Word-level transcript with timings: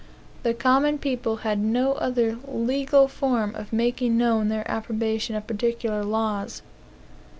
The 0.41 0.55
common 0.55 0.97
people 0.97 1.35
had 1.45 1.59
no 1.59 1.91
other 1.93 2.39
legal 2.51 3.07
form 3.07 3.53
of 3.53 3.71
making 3.71 4.17
known 4.17 4.47
their 4.49 4.65
approbation 4.67 5.35
of 5.35 5.45
particular 5.45 6.03
laws. 6.03 6.63